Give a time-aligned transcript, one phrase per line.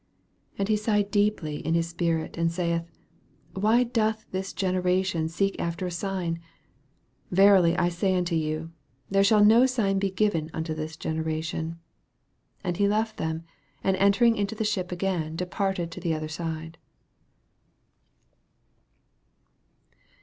[0.55, 2.89] 12 And he sighed deeply in his spirit, and saith,
[3.53, 6.39] Why doth this gene ration seek after a sin?
[7.29, 8.71] verily I say unto you,
[9.11, 11.77] There shall no sign be giv en unto this generation.
[12.61, 13.43] 13 And he left them,
[13.83, 16.79] and entering into the ship again departed to the other side.